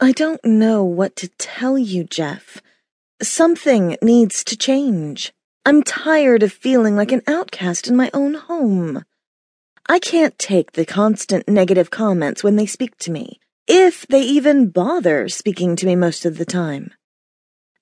I 0.00 0.10
don't 0.10 0.44
know 0.44 0.82
what 0.82 1.14
to 1.16 1.28
tell 1.28 1.78
you, 1.78 2.02
Jeff. 2.02 2.60
Something 3.22 3.96
needs 4.02 4.42
to 4.44 4.56
change. 4.56 5.32
I'm 5.64 5.84
tired 5.84 6.42
of 6.42 6.52
feeling 6.52 6.96
like 6.96 7.12
an 7.12 7.22
outcast 7.28 7.86
in 7.86 7.94
my 7.94 8.10
own 8.12 8.34
home. 8.34 9.04
I 9.88 10.00
can't 10.00 10.36
take 10.36 10.72
the 10.72 10.84
constant 10.84 11.48
negative 11.48 11.90
comments 11.90 12.42
when 12.42 12.56
they 12.56 12.66
speak 12.66 12.98
to 12.98 13.12
me, 13.12 13.38
if 13.68 14.04
they 14.08 14.22
even 14.22 14.70
bother 14.70 15.28
speaking 15.28 15.76
to 15.76 15.86
me 15.86 15.94
most 15.94 16.24
of 16.24 16.38
the 16.38 16.44
time. 16.44 16.92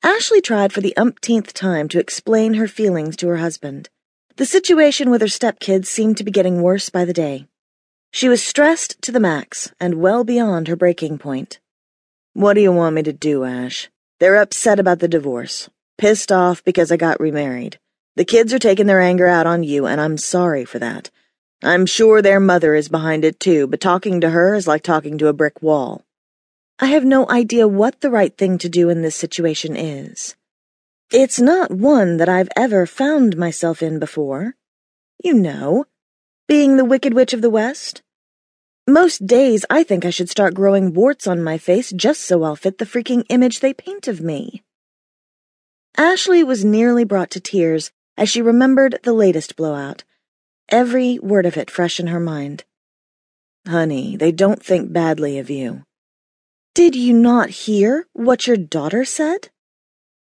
Ashley 0.03 0.43
tried 0.43 0.73
for 0.73 0.83
the 0.83 0.97
umpteenth 0.99 1.55
time 1.55 1.89
to 1.89 1.99
explain 1.99 2.55
her 2.55 2.69
feelings 2.69 3.17
to 3.17 3.29
her 3.29 3.39
husband. 3.39 3.89
The 4.37 4.47
situation 4.47 5.11
with 5.11 5.23
her 5.23 5.29
stepkids 5.29 5.87
seemed 5.87 6.19
to 6.19 6.25
be 6.25 6.31
getting 6.31 6.61
worse 6.61 6.91
by 6.91 7.07
the 7.07 7.15
day. 7.15 7.47
She 8.11 8.29
was 8.29 8.45
stressed 8.45 9.01
to 9.03 9.13
the 9.13 9.21
max 9.21 9.73
and 9.81 9.95
well 9.95 10.25
beyond 10.25 10.69
her 10.69 10.77
breaking 10.77 11.17
point. 11.17 11.59
What 12.35 12.55
do 12.55 12.63
you 12.63 12.73
want 12.73 12.95
me 12.95 13.03
to 13.03 13.13
do, 13.13 13.45
Ash? 13.45 13.91
They're 14.19 14.37
upset 14.37 14.81
about 14.81 15.01
the 15.01 15.09
divorce, 15.09 15.69
pissed 15.99 16.33
off 16.33 16.65
because 16.65 16.91
I 16.91 16.97
got 16.97 17.21
remarried. 17.21 17.79
The 18.17 18.25
kids 18.25 18.55
are 18.55 18.59
taking 18.59 18.87
their 18.87 19.01
anger 19.01 19.27
out 19.27 19.47
on 19.47 19.63
you, 19.63 19.87
and 19.87 20.01
I'm 20.01 20.17
sorry 20.17 20.65
for 20.65 20.79
that. 20.79 21.11
I'm 21.63 21.85
sure 21.85 22.23
their 22.23 22.41
mother 22.41 22.75
is 22.75 22.89
behind 22.89 23.25
it 23.25 23.39
too, 23.39 23.67
but 23.67 23.81
talking 23.81 24.21
to 24.21 24.31
her 24.31 24.55
is 24.55 24.67
like 24.67 24.83
talking 24.83 25.19
to 25.19 25.29
a 25.29 25.35
brick 25.35 25.63
wall. 25.63 26.05
I 26.79 26.87
have 26.87 27.05
no 27.05 27.29
idea 27.29 27.69
what 27.69 28.01
the 28.01 28.11
right 28.11 28.37
thing 28.37 28.59
to 28.59 28.69
do 28.69 28.89
in 28.89 29.03
this 29.03 29.15
situation 29.15 29.77
is. 29.77 30.35
It's 31.11 31.39
not 31.39 31.71
one 31.71 32.17
that 32.17 32.29
I've 32.29 32.49
ever 32.57 32.87
found 32.87 33.37
myself 33.37 33.83
in 33.83 33.99
before. 33.99 34.55
You 35.23 35.35
know, 35.35 35.85
being 36.49 36.77
the 36.77 36.85
Wicked 36.85 37.13
Witch 37.13 37.35
of 37.35 37.43
the 37.43 37.51
West. 37.51 38.03
Most 38.89 39.29
days 39.29 39.65
I 39.71 39.85
think 39.85 40.05
I 40.05 40.11
should 40.11 40.29
start 40.29 40.55
growing 40.55 40.93
warts 40.93 41.29
on 41.29 41.43
my 41.43 41.57
face 41.57 41.93
just 41.93 42.23
so 42.23 42.43
I'll 42.43 42.57
fit 42.57 42.79
the 42.79 42.85
freaking 42.85 43.25
image 43.29 43.61
they 43.61 43.73
paint 43.73 44.09
of 44.09 44.21
me. 44.21 44.65
Ashley 45.97 46.43
was 46.43 46.65
nearly 46.65 47.05
brought 47.05 47.31
to 47.31 47.41
tears 47.41 47.93
as 48.17 48.29
she 48.29 48.43
remembered 48.43 48.99
the 49.05 49.13
latest 49.13 49.55
blowout, 49.55 50.03
every 50.69 51.21
word 51.21 51.47
of 51.47 51.57
it 51.57 51.71
fresh 51.71 52.01
in 52.01 52.09
her 52.09 52.19
mind. 52.19 52.65
Honey, 53.69 54.17
they 54.17 54.33
don't 54.33 54.63
think 54.65 54.93
badly 54.93 55.39
of 55.39 55.49
you. 55.49 55.85
Did 56.75 56.97
you 56.97 57.13
not 57.13 57.51
hear 57.51 58.09
what 58.15 58.49
your 58.49 58.57
daughter 58.57 59.05
said? 59.05 59.51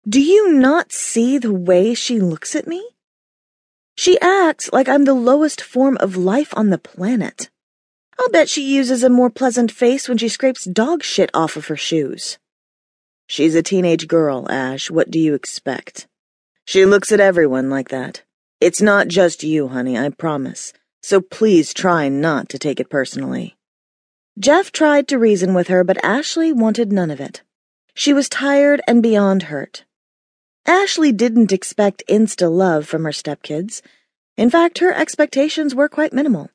Do 0.08 0.19
you 0.19 0.53
not 0.53 0.91
see 0.91 1.38
the 1.38 1.53
way 1.53 1.94
she 1.94 2.19
looks 2.19 2.56
at 2.56 2.67
me? 2.67 2.84
She 3.95 4.19
acts 4.22 4.72
like 4.73 4.89
I'm 4.89 5.03
the 5.03 5.13
lowest 5.13 5.61
form 5.61 5.97
of 6.00 6.16
life 6.16 6.52
on 6.58 6.72
the 6.72 6.80
planet. 6.80 7.52
I'll 8.20 8.30
bet 8.30 8.50
she 8.50 8.75
uses 8.75 9.02
a 9.02 9.09
more 9.09 9.30
pleasant 9.30 9.72
face 9.72 10.09
when 10.09 10.17
she 10.17 10.28
scrapes 10.28 10.66
dog 10.66 11.03
shit 11.03 11.30
off 11.34 11.56
of 11.56 11.67
her 11.67 11.78
shoes. 11.78 12.38
She's 13.28 13.56
a 13.56 13.64
teenage 13.64 14.08
girl, 14.08 14.45
Ash. 14.52 14.92
What 14.92 15.09
do 15.09 15.20
you 15.20 15.36
expect? 15.36 16.08
She 16.66 16.86
looks 16.86 17.14
at 17.14 17.22
everyone 17.22 17.70
like 17.70 17.90
that. 17.90 18.23
It's 18.59 18.81
not 18.81 19.08
just 19.08 19.44
you, 19.44 19.70
honey, 19.70 19.97
I 19.97 20.09
promise. 20.09 20.73
So 21.02 21.22
please 21.22 21.73
try 21.73 22.09
not 22.09 22.50
to 22.50 22.59
take 22.59 22.81
it 22.81 22.90
personally. 22.90 23.56
Jeff 24.38 24.73
tried 24.73 25.08
to 25.08 25.17
reason 25.17 25.53
with 25.53 25.70
her, 25.70 25.86
but 25.86 26.03
Ashley 26.03 26.52
wanted 26.52 26.92
none 26.92 27.12
of 27.12 27.22
it. 27.22 27.42
She 27.94 28.12
was 28.12 28.28
tired 28.28 28.81
and 28.86 29.02
beyond 29.02 29.44
hurt. 29.44 29.86
Ashley 30.66 31.14
didn't 31.14 31.53
expect 31.53 32.03
insta 32.09 32.52
love 32.52 32.86
from 32.86 33.06
her 33.06 33.12
stepkids. 33.12 33.81
In 34.36 34.50
fact, 34.50 34.80
her 34.80 34.94
expectations 34.94 35.73
were 35.73 35.88
quite 35.88 36.12
minimal. 36.12 36.50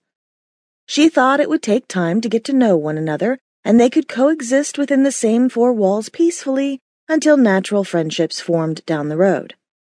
She 0.87 1.09
thought 1.09 1.41
it 1.41 1.49
would 1.49 1.63
take 1.63 1.89
time 1.89 2.21
to 2.21 2.29
get 2.29 2.45
to 2.45 2.53
know 2.53 2.77
one 2.77 2.99
another, 2.99 3.39
and 3.65 3.81
they 3.81 3.91
could 3.91 4.09
coexist 4.09 4.79
within 4.79 5.03
the 5.03 5.13
same 5.13 5.49
four 5.49 5.73
walls 5.73 6.09
peacefully 6.09 6.81
until 7.09 7.37
natural 7.37 7.85
friendships 7.85 8.41
formed 8.41 8.85
down 8.87 9.09
the 9.09 9.17
road. 9.17 9.55